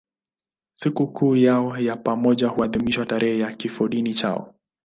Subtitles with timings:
[0.75, 4.53] Sikukuu yao ya pamoja huadhimishwa tarehe ya kifodini chao.